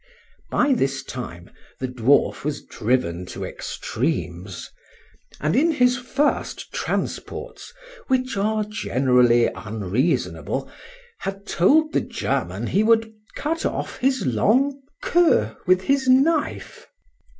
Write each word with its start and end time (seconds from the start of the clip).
By 0.49 0.73
this 0.73 1.03
time 1.03 1.51
the 1.79 1.87
dwarf 1.87 2.43
was 2.43 2.63
driven 2.65 3.27
to 3.27 3.45
extremes, 3.45 4.71
and 5.39 5.55
in 5.55 5.69
his 5.73 5.95
first 5.95 6.73
transports, 6.73 7.71
which 8.07 8.35
are 8.35 8.63
generally 8.63 9.45
unreasonable, 9.45 10.67
had 11.19 11.45
told 11.45 11.93
the 11.93 12.01
German 12.01 12.65
he 12.65 12.81
would 12.81 13.13
cut 13.35 13.63
off 13.63 13.99
his 13.99 14.25
long 14.25 14.81
queue 15.03 15.55
with 15.67 15.81
his 15.81 16.07
knife. 16.07 16.87